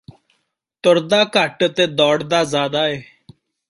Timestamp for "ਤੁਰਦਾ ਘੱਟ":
0.83-1.63